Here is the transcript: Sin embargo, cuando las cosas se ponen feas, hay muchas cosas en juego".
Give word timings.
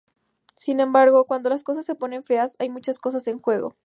Sin 0.55 0.79
embargo, 0.79 1.25
cuando 1.27 1.49
las 1.51 1.63
cosas 1.63 1.85
se 1.85 1.93
ponen 1.93 2.23
feas, 2.23 2.55
hay 2.57 2.69
muchas 2.71 2.97
cosas 2.97 3.27
en 3.27 3.39
juego". 3.39 3.75